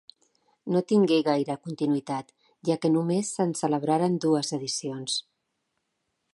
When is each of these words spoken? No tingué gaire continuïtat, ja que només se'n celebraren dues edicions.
No 0.75 0.79
tingué 0.91 1.19
gaire 1.27 1.57
continuïtat, 1.67 2.33
ja 2.71 2.79
que 2.85 2.93
només 2.95 3.31
se'n 3.37 3.55
celebraren 3.63 4.19
dues 4.27 4.53
edicions. 4.61 5.23